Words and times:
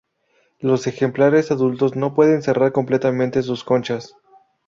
Los 0.59 0.87
ejemplares 0.87 1.51
adultos 1.51 1.95
no 1.95 2.15
pueden 2.15 2.41
cerrar 2.41 2.71
completamente 2.71 3.43
sus 3.43 3.63
conchas. 3.63 4.15